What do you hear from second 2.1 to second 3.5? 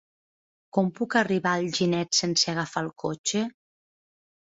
sense agafar el cotxe?